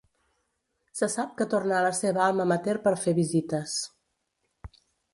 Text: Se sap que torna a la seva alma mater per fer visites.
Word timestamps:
Se 1.01 1.09
sap 1.15 1.35
que 1.41 1.47
torna 1.51 1.77
a 1.81 1.83
la 1.89 1.93
seva 1.99 2.25
alma 2.31 2.49
mater 2.55 2.77
per 2.89 2.97
fer 3.05 3.17
visites. 3.23 3.79